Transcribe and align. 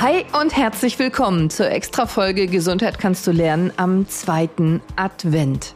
Hi 0.00 0.24
und 0.40 0.56
herzlich 0.56 0.96
willkommen 1.00 1.50
zur 1.50 1.72
Extra-Folge 1.72 2.46
Gesundheit 2.46 3.00
kannst 3.00 3.26
du 3.26 3.32
lernen 3.32 3.72
am 3.78 4.08
zweiten 4.08 4.80
Advent. 4.94 5.74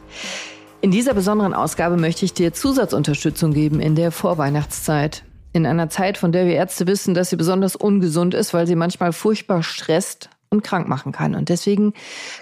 In 0.79 0.91
dieser 0.91 1.13
besonderen 1.13 1.53
Ausgabe 1.53 1.97
möchte 1.97 2.23
ich 2.23 2.33
dir 2.33 2.53
Zusatzunterstützung 2.53 3.51
geben 3.51 3.81
in 3.81 3.95
der 3.95 4.13
Vorweihnachtszeit. 4.13 5.25
In 5.51 5.65
einer 5.65 5.89
Zeit, 5.89 6.17
von 6.17 6.31
der 6.31 6.45
wir 6.45 6.53
Ärzte 6.53 6.87
wissen, 6.87 7.13
dass 7.13 7.31
sie 7.31 7.35
besonders 7.35 7.75
ungesund 7.75 8.33
ist, 8.33 8.53
weil 8.53 8.65
sie 8.65 8.77
manchmal 8.77 9.11
furchtbar 9.11 9.61
stresst 9.61 10.29
und 10.49 10.63
krank 10.63 10.87
machen 10.87 11.11
kann. 11.11 11.35
Und 11.35 11.49
deswegen 11.49 11.91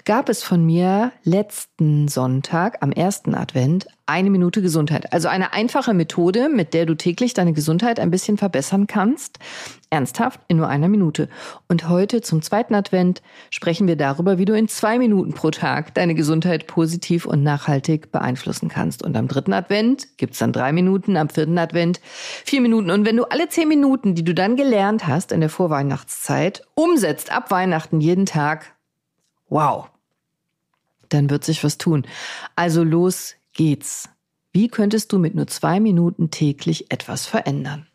gab 0.04 0.28
es 0.28 0.44
von 0.44 0.64
mir 0.64 1.10
letzten 1.24 2.06
Sonntag 2.06 2.78
am 2.80 2.92
ersten 2.92 3.34
Advent 3.34 3.88
eine 4.12 4.28
Minute 4.28 4.60
Gesundheit. 4.60 5.10
Also 5.14 5.28
eine 5.28 5.54
einfache 5.54 5.94
Methode, 5.94 6.50
mit 6.50 6.74
der 6.74 6.84
du 6.84 6.94
täglich 6.94 7.32
deine 7.32 7.54
Gesundheit 7.54 7.98
ein 7.98 8.10
bisschen 8.10 8.36
verbessern 8.36 8.86
kannst. 8.86 9.38
Ernsthaft 9.88 10.40
in 10.48 10.58
nur 10.58 10.68
einer 10.68 10.88
Minute. 10.88 11.30
Und 11.66 11.88
heute 11.88 12.20
zum 12.20 12.42
zweiten 12.42 12.74
Advent 12.74 13.22
sprechen 13.48 13.88
wir 13.88 13.96
darüber, 13.96 14.36
wie 14.36 14.44
du 14.44 14.54
in 14.54 14.68
zwei 14.68 14.98
Minuten 14.98 15.32
pro 15.32 15.50
Tag 15.50 15.94
deine 15.94 16.14
Gesundheit 16.14 16.66
positiv 16.66 17.24
und 17.24 17.42
nachhaltig 17.42 18.12
beeinflussen 18.12 18.68
kannst. 18.68 19.02
Und 19.02 19.16
am 19.16 19.28
dritten 19.28 19.54
Advent 19.54 20.18
gibt's 20.18 20.38
dann 20.40 20.52
drei 20.52 20.72
Minuten, 20.72 21.16
am 21.16 21.30
vierten 21.30 21.56
Advent 21.56 22.00
vier 22.44 22.60
Minuten. 22.60 22.90
Und 22.90 23.06
wenn 23.06 23.16
du 23.16 23.24
alle 23.24 23.48
zehn 23.48 23.68
Minuten, 23.68 24.14
die 24.14 24.24
du 24.24 24.34
dann 24.34 24.56
gelernt 24.56 25.06
hast 25.06 25.32
in 25.32 25.40
der 25.40 25.48
Vorweihnachtszeit, 25.48 26.66
umsetzt 26.74 27.32
ab 27.32 27.50
Weihnachten 27.50 28.02
jeden 28.02 28.26
Tag, 28.26 28.74
wow, 29.48 29.88
dann 31.08 31.30
wird 31.30 31.44
sich 31.44 31.64
was 31.64 31.78
tun. 31.78 32.06
Also 32.56 32.84
los 32.84 33.36
geht's. 33.52 34.08
Wie 34.52 34.68
könntest 34.68 35.12
du 35.12 35.18
mit 35.18 35.34
nur 35.34 35.46
zwei 35.46 35.80
Minuten 35.80 36.30
täglich 36.30 36.90
etwas 36.90 37.26
verändern? 37.26 37.86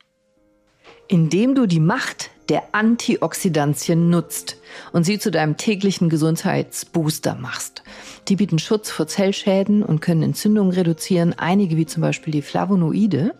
Indem 1.08 1.56
du 1.56 1.68
die 1.68 1.80
Macht 1.80 2.32
der 2.50 2.64
Antioxidantien 2.72 4.10
nutzt 4.10 4.58
und 4.94 5.04
sie 5.04 5.20
zu 5.20 5.32
deinem 5.32 5.58
täglichen 5.58 6.10
Gesundheitsbooster 6.10 7.36
machst. 7.36 7.84
Die 8.28 8.36
bieten 8.36 8.60
Schutz 8.60 8.90
vor 8.90 9.08
Zellschäden 9.08 9.84
und 9.84 10.02
können 10.02 10.22
Entzündungen 10.22 10.74
reduzieren. 10.74 11.34
Einige, 11.38 11.78
wie 11.78 11.86
zum 11.86 12.02
Beispiel 12.02 12.32
die 12.32 12.42
Flavonoide, 12.42 13.34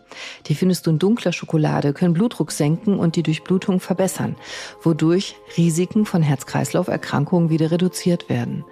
die 0.46 0.54
findest 0.54 0.86
du 0.86 0.90
in 0.90 0.98
dunkler 0.98 1.32
Schokolade, 1.32 1.92
können 1.92 2.14
Blutdruck 2.14 2.52
senken 2.52 2.98
und 2.98 3.16
die 3.16 3.22
Durchblutung 3.22 3.80
verbessern, 3.80 4.36
wodurch 4.82 5.36
Risiken 5.56 6.06
von 6.06 6.22
Herz-Kreislauf-Erkrankungen 6.22 7.50
wieder 7.50 7.70
reduziert 7.70 8.28
werden. 8.30 8.64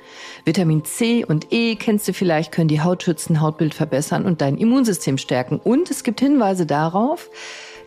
Vitamin 0.45 0.85
C 0.85 1.25
und 1.25 1.53
E 1.53 1.77
kennst 1.77 2.09
du 2.09 2.15
vielleicht, 2.15 2.51
können 2.51 2.69
die 2.69 2.81
Haut 2.81 3.03
schützen, 3.03 3.41
Hautbild 3.41 3.75
verbessern 3.75 4.25
und 4.25 4.41
dein 4.41 4.57
Immunsystem 4.57 5.19
stärken. 5.19 5.61
Und 5.63 5.91
es 5.91 6.03
gibt 6.03 6.21
Hinweise 6.21 6.65
darauf, 6.65 7.29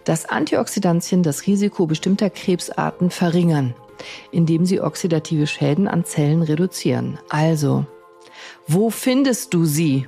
dass 0.10 0.26
Antioxidantien 0.26 1.22
das 1.22 1.46
Risiko 1.46 1.86
bestimmter 1.86 2.32
Krebsarten 2.32 3.12
verringern, 3.12 3.76
indem 4.32 4.66
sie 4.66 4.82
oxidative 4.82 5.46
Schäden 5.46 5.88
an 5.88 6.04
Zellen 6.04 6.42
reduzieren. 6.42 7.20
Also, 7.30 7.86
wo 8.68 8.90
findest 8.90 9.54
du 9.54 9.66
sie? 9.66 10.08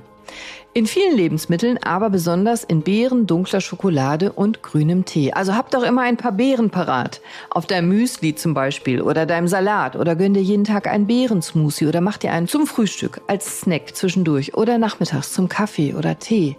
In 0.74 0.88
vielen 0.88 1.16
Lebensmitteln, 1.16 1.78
aber 1.84 2.10
besonders 2.10 2.64
in 2.64 2.82
Beeren, 2.82 3.28
dunkler 3.28 3.62
Schokolade 3.62 4.32
und 4.32 4.64
grünem 4.64 5.06
Tee. 5.06 5.34
Also 5.34 5.54
hab 5.54 5.70
doch 5.70 5.84
immer 5.84 6.02
ein 6.02 6.18
paar 6.18 6.32
Beeren 6.32 6.72
parat. 6.72 7.22
Auf 7.52 7.68
deinem 7.68 7.90
Müsli 7.90 8.34
zum 8.34 8.56
Beispiel 8.56 9.04
oder 9.04 9.28
deinem 9.28 9.48
Salat 9.48 9.96
oder 9.96 10.16
gönn 10.16 10.34
dir 10.34 10.42
jeden 10.42 10.64
Tag 10.64 10.88
einen 10.88 11.06
Beerensmoothie 11.06 11.86
oder 11.86 12.02
mach 12.02 12.18
dir 12.18 12.32
einen 12.32 12.48
zum 12.48 12.66
Frühstück 12.66 13.22
als 13.28 13.60
Snack 13.60 13.96
zwischendurch 13.96 14.56
oder 14.56 14.80
nachmittags 14.80 15.32
zum 15.32 15.48
Kaffee 15.48 15.94
oder 15.94 16.18
Tee. 16.18 16.58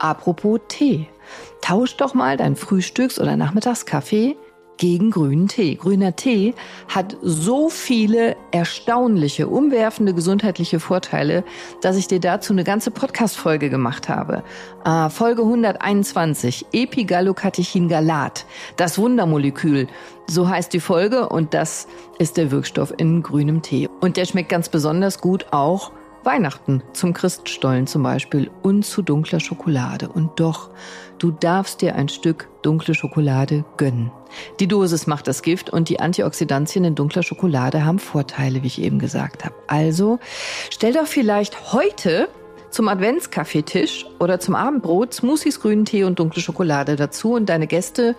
Apropos 0.00 0.58
Tee. 0.66 1.06
Tausch 1.60 1.96
doch 1.96 2.14
mal 2.14 2.36
dein 2.36 2.56
Frühstücks- 2.56 3.20
oder 3.20 3.36
Nachmittagskaffee 3.36 4.36
gegen 4.78 5.10
grünen 5.10 5.48
Tee. 5.48 5.74
Grüner 5.74 6.16
Tee 6.16 6.54
hat 6.88 7.16
so 7.20 7.68
viele 7.68 8.36
erstaunliche, 8.52 9.48
umwerfende 9.48 10.14
gesundheitliche 10.14 10.80
Vorteile, 10.80 11.44
dass 11.82 11.96
ich 11.96 12.06
dir 12.06 12.20
dazu 12.20 12.52
eine 12.52 12.64
ganze 12.64 12.90
Podcast-Folge 12.90 13.68
gemacht 13.68 14.08
habe. 14.08 14.42
Äh, 14.84 15.10
Folge 15.10 15.42
121, 15.42 16.66
Epigallocatechin-Galat, 16.72 18.46
das 18.76 18.98
Wundermolekül. 18.98 19.88
So 20.26 20.48
heißt 20.48 20.72
die 20.72 20.80
Folge 20.80 21.28
und 21.28 21.54
das 21.54 21.88
ist 22.18 22.36
der 22.36 22.50
Wirkstoff 22.50 22.94
in 22.96 23.22
grünem 23.22 23.62
Tee. 23.62 23.88
Und 24.00 24.16
der 24.16 24.24
schmeckt 24.24 24.48
ganz 24.48 24.68
besonders 24.68 25.20
gut 25.20 25.46
auch 25.50 25.90
Weihnachten, 26.28 26.82
zum 26.92 27.14
Christstollen 27.14 27.86
zum 27.86 28.02
Beispiel 28.02 28.50
und 28.62 28.84
zu 28.84 29.00
dunkler 29.00 29.40
Schokolade. 29.40 30.10
Und 30.10 30.38
doch, 30.38 30.68
du 31.18 31.30
darfst 31.30 31.80
dir 31.80 31.94
ein 31.94 32.10
Stück 32.10 32.50
dunkle 32.60 32.94
Schokolade 32.94 33.64
gönnen. 33.78 34.12
Die 34.60 34.66
Dosis 34.66 35.06
macht 35.06 35.26
das 35.26 35.40
Gift 35.40 35.70
und 35.70 35.88
die 35.88 36.00
Antioxidantien 36.00 36.84
in 36.84 36.94
dunkler 36.94 37.22
Schokolade 37.22 37.86
haben 37.86 37.98
Vorteile, 37.98 38.62
wie 38.62 38.66
ich 38.66 38.82
eben 38.82 38.98
gesagt 38.98 39.46
habe. 39.46 39.54
Also 39.68 40.18
stell 40.68 40.92
doch 40.92 41.06
vielleicht 41.06 41.72
heute 41.72 42.28
zum 42.68 42.88
Adventskaffeetisch 42.88 44.04
oder 44.18 44.38
zum 44.38 44.54
Abendbrot 44.54 45.14
Smoothies, 45.14 45.60
grünen 45.60 45.86
Tee 45.86 46.04
und 46.04 46.18
dunkle 46.18 46.42
Schokolade 46.42 46.96
dazu 46.96 47.32
und 47.32 47.48
deine 47.48 47.66
Gäste 47.66 48.14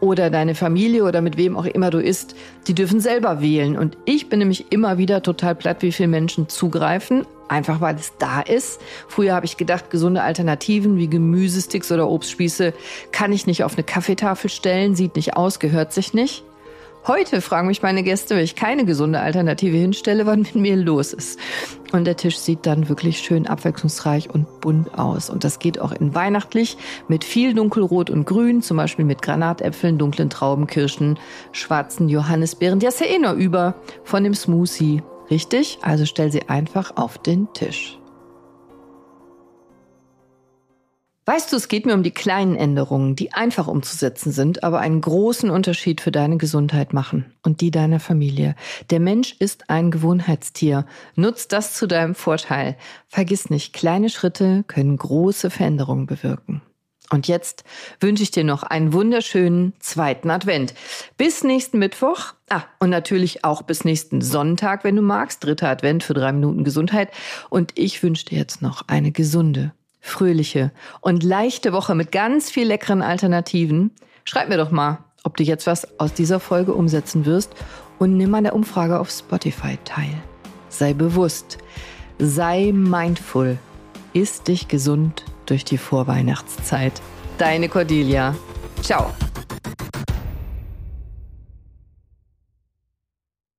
oder 0.00 0.30
deine 0.30 0.54
Familie 0.54 1.04
oder 1.04 1.20
mit 1.20 1.36
wem 1.36 1.58
auch 1.58 1.66
immer 1.66 1.90
du 1.90 1.98
isst, 1.98 2.34
die 2.68 2.74
dürfen 2.74 3.00
selber 3.00 3.42
wählen. 3.42 3.76
Und 3.76 3.98
ich 4.06 4.30
bin 4.30 4.38
nämlich 4.38 4.72
immer 4.72 4.96
wieder 4.96 5.22
total 5.22 5.54
platt, 5.54 5.82
wie 5.82 5.92
viele 5.92 6.08
Menschen 6.08 6.48
zugreifen, 6.48 7.26
einfach 7.50 7.80
weil 7.80 7.96
es 7.96 8.12
da 8.18 8.40
ist. 8.40 8.80
Früher 9.08 9.34
habe 9.34 9.46
ich 9.46 9.56
gedacht, 9.56 9.90
gesunde 9.90 10.22
Alternativen 10.22 10.96
wie 10.96 11.08
Gemüsesticks 11.08 11.90
oder 11.90 12.08
Obstspieße 12.08 12.72
kann 13.12 13.32
ich 13.32 13.46
nicht 13.46 13.64
auf 13.64 13.74
eine 13.74 13.82
Kaffeetafel 13.82 14.48
stellen, 14.48 14.94
sieht 14.94 15.16
nicht 15.16 15.36
aus, 15.36 15.58
gehört 15.58 15.92
sich 15.92 16.14
nicht. 16.14 16.44
Heute 17.06 17.40
fragen 17.40 17.66
mich 17.66 17.80
meine 17.80 18.02
Gäste, 18.02 18.36
wenn 18.36 18.44
ich 18.44 18.56
keine 18.56 18.84
gesunde 18.84 19.20
Alternative 19.20 19.74
hinstelle, 19.74 20.26
was 20.26 20.36
mit 20.36 20.54
mir 20.54 20.76
los 20.76 21.14
ist. 21.14 21.40
Und 21.92 22.04
der 22.04 22.18
Tisch 22.18 22.36
sieht 22.36 22.66
dann 22.66 22.90
wirklich 22.90 23.20
schön 23.20 23.46
abwechslungsreich 23.46 24.28
und 24.28 24.60
bunt 24.60 24.98
aus. 24.98 25.30
Und 25.30 25.42
das 25.42 25.58
geht 25.58 25.80
auch 25.80 25.92
in 25.92 26.14
weihnachtlich 26.14 26.76
mit 27.08 27.24
viel 27.24 27.54
dunkelrot 27.54 28.10
und 28.10 28.26
grün, 28.26 28.60
zum 28.60 28.76
Beispiel 28.76 29.06
mit 29.06 29.22
Granatäpfeln, 29.22 29.96
dunklen 29.96 30.28
Trauben, 30.28 30.66
Kirschen, 30.66 31.18
schwarzen 31.52 32.10
Johannisbeeren. 32.10 32.80
Hast 32.84 33.00
du 33.00 33.06
ja 33.06 33.12
eh 33.12 33.18
nur 33.18 33.32
über 33.32 33.76
von 34.04 34.22
dem 34.22 34.34
Smoothie. 34.34 35.02
Richtig? 35.30 35.78
Also 35.82 36.06
stell 36.06 36.32
sie 36.32 36.48
einfach 36.48 36.96
auf 36.96 37.18
den 37.18 37.52
Tisch. 37.52 38.00
Weißt 41.26 41.52
du, 41.52 41.56
es 41.56 41.68
geht 41.68 41.86
mir 41.86 41.94
um 41.94 42.02
die 42.02 42.10
kleinen 42.10 42.56
Änderungen, 42.56 43.14
die 43.14 43.32
einfach 43.32 43.68
umzusetzen 43.68 44.32
sind, 44.32 44.64
aber 44.64 44.80
einen 44.80 45.00
großen 45.00 45.48
Unterschied 45.48 46.00
für 46.00 46.10
deine 46.10 46.38
Gesundheit 46.38 46.92
machen 46.92 47.32
und 47.44 47.60
die 47.60 47.70
deiner 47.70 48.00
Familie. 48.00 48.56
Der 48.90 48.98
Mensch 48.98 49.36
ist 49.38 49.70
ein 49.70 49.92
Gewohnheitstier. 49.92 50.86
Nutz 51.14 51.46
das 51.46 51.74
zu 51.74 51.86
deinem 51.86 52.16
Vorteil. 52.16 52.76
Vergiss 53.06 53.48
nicht, 53.48 53.72
kleine 53.72 54.08
Schritte 54.08 54.64
können 54.66 54.96
große 54.96 55.50
Veränderungen 55.50 56.06
bewirken. 56.06 56.62
Und 57.12 57.26
jetzt 57.26 57.64
wünsche 57.98 58.22
ich 58.22 58.30
dir 58.30 58.44
noch 58.44 58.62
einen 58.62 58.92
wunderschönen 58.92 59.74
zweiten 59.80 60.30
Advent. 60.30 60.74
Bis 61.16 61.42
nächsten 61.42 61.80
Mittwoch. 61.80 62.34
Ah, 62.48 62.62
und 62.78 62.90
natürlich 62.90 63.44
auch 63.44 63.62
bis 63.62 63.84
nächsten 63.84 64.22
Sonntag, 64.22 64.84
wenn 64.84 64.94
du 64.94 65.02
magst. 65.02 65.44
Dritter 65.44 65.68
Advent 65.68 66.04
für 66.04 66.14
drei 66.14 66.32
Minuten 66.32 66.62
Gesundheit. 66.62 67.10
Und 67.48 67.72
ich 67.74 68.02
wünsche 68.04 68.26
dir 68.26 68.38
jetzt 68.38 68.62
noch 68.62 68.82
eine 68.86 69.10
gesunde, 69.10 69.72
fröhliche 70.00 70.70
und 71.00 71.24
leichte 71.24 71.72
Woche 71.72 71.96
mit 71.96 72.12
ganz 72.12 72.48
viel 72.48 72.68
leckeren 72.68 73.02
Alternativen. 73.02 73.90
Schreib 74.24 74.48
mir 74.48 74.56
doch 74.56 74.70
mal, 74.70 74.98
ob 75.24 75.36
du 75.36 75.42
jetzt 75.42 75.66
was 75.66 75.98
aus 75.98 76.14
dieser 76.14 76.38
Folge 76.38 76.74
umsetzen 76.74 77.26
wirst 77.26 77.52
und 77.98 78.16
nimm 78.16 78.32
an 78.36 78.44
der 78.44 78.54
Umfrage 78.54 79.00
auf 79.00 79.10
Spotify 79.10 79.78
teil. 79.84 80.14
Sei 80.68 80.94
bewusst, 80.94 81.58
sei 82.18 82.70
mindful, 82.72 83.58
ist 84.12 84.46
dich 84.46 84.68
gesund 84.68 85.24
durch 85.50 85.64
die 85.64 85.78
Vorweihnachtszeit. 85.78 87.02
Deine 87.38 87.68
Cordelia. 87.68 88.34
Ciao. 88.82 89.10